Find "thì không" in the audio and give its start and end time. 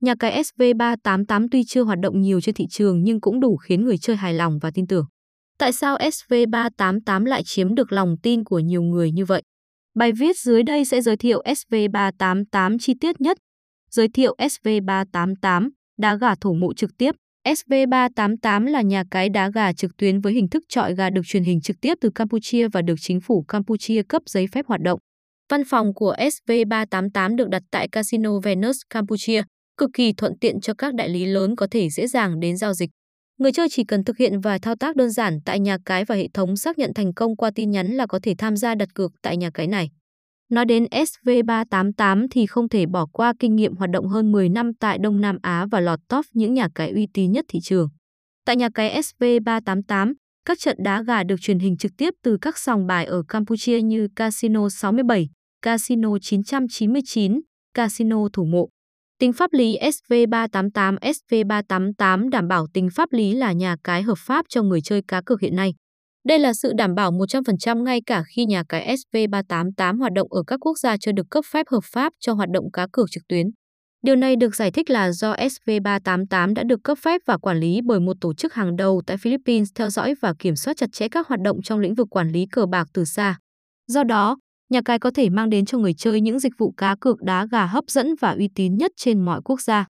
42.30-42.68